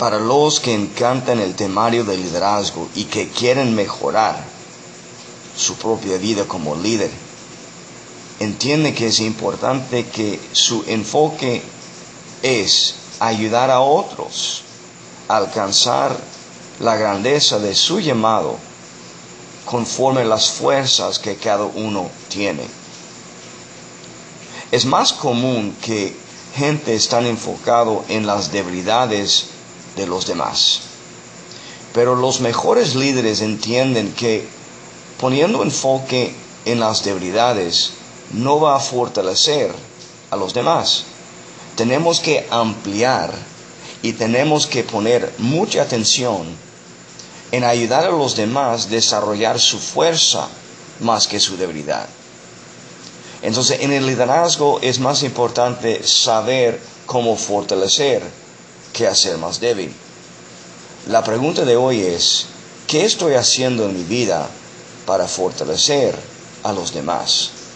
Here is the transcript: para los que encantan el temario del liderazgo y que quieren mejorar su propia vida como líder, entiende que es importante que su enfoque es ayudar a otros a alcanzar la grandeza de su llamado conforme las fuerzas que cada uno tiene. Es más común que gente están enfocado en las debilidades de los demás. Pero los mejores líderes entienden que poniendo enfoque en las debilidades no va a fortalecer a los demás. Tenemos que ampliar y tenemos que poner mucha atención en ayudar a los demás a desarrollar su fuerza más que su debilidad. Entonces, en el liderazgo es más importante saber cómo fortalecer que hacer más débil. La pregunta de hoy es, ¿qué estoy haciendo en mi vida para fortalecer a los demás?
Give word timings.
para 0.00 0.18
los 0.18 0.60
que 0.60 0.72
encantan 0.72 1.40
el 1.40 1.54
temario 1.54 2.04
del 2.04 2.22
liderazgo 2.22 2.88
y 2.94 3.04
que 3.04 3.28
quieren 3.28 3.74
mejorar 3.74 4.42
su 5.54 5.74
propia 5.74 6.16
vida 6.16 6.46
como 6.48 6.74
líder, 6.74 7.10
entiende 8.38 8.94
que 8.94 9.08
es 9.08 9.20
importante 9.20 10.06
que 10.06 10.40
su 10.52 10.84
enfoque 10.86 11.62
es 12.42 12.94
ayudar 13.18 13.70
a 13.70 13.80
otros 13.80 14.62
a 15.28 15.36
alcanzar 15.36 16.16
la 16.78 16.96
grandeza 16.96 17.58
de 17.58 17.74
su 17.74 18.00
llamado 18.00 18.56
conforme 19.66 20.24
las 20.24 20.48
fuerzas 20.48 21.18
que 21.18 21.36
cada 21.36 21.64
uno 21.64 22.08
tiene. 22.30 22.64
Es 24.72 24.86
más 24.86 25.12
común 25.12 25.76
que 25.82 26.16
gente 26.56 26.94
están 26.94 27.26
enfocado 27.26 28.02
en 28.08 28.26
las 28.26 28.50
debilidades 28.50 29.59
de 29.96 30.06
los 30.06 30.26
demás. 30.26 30.80
Pero 31.92 32.14
los 32.14 32.40
mejores 32.40 32.94
líderes 32.94 33.40
entienden 33.40 34.12
que 34.12 34.46
poniendo 35.20 35.62
enfoque 35.62 36.34
en 36.64 36.80
las 36.80 37.04
debilidades 37.04 37.92
no 38.32 38.60
va 38.60 38.76
a 38.76 38.80
fortalecer 38.80 39.72
a 40.30 40.36
los 40.36 40.54
demás. 40.54 41.04
Tenemos 41.76 42.20
que 42.20 42.46
ampliar 42.50 43.32
y 44.02 44.12
tenemos 44.12 44.66
que 44.66 44.84
poner 44.84 45.32
mucha 45.38 45.82
atención 45.82 46.46
en 47.52 47.64
ayudar 47.64 48.04
a 48.04 48.10
los 48.10 48.36
demás 48.36 48.86
a 48.86 48.88
desarrollar 48.90 49.58
su 49.58 49.78
fuerza 49.78 50.48
más 51.00 51.26
que 51.26 51.40
su 51.40 51.56
debilidad. 51.56 52.08
Entonces, 53.42 53.80
en 53.80 53.92
el 53.92 54.06
liderazgo 54.06 54.78
es 54.82 55.00
más 55.00 55.22
importante 55.22 56.06
saber 56.06 56.80
cómo 57.06 57.36
fortalecer 57.36 58.22
que 58.92 59.06
hacer 59.06 59.38
más 59.38 59.60
débil. 59.60 59.92
La 61.08 61.24
pregunta 61.24 61.64
de 61.64 61.76
hoy 61.76 62.02
es, 62.02 62.46
¿qué 62.86 63.04
estoy 63.04 63.34
haciendo 63.34 63.86
en 63.86 63.96
mi 63.96 64.04
vida 64.04 64.48
para 65.06 65.26
fortalecer 65.26 66.14
a 66.62 66.72
los 66.72 66.92
demás? 66.92 67.50